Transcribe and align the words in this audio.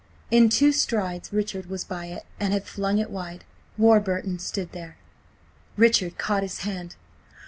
In 0.31 0.49
two 0.49 0.71
strides 0.71 1.31
Richard 1.31 1.67
was 1.67 1.83
by 1.83 2.05
it, 2.07 2.25
and 2.39 2.53
had 2.53 2.63
flung 2.63 2.97
it 2.97 3.11
wide. 3.11 3.43
Warburton 3.77 4.39
stood 4.39 4.71
there. 4.71 4.97
Richard 5.77 6.17
caught 6.17 6.41
his 6.41 6.61
hand. 6.61 6.95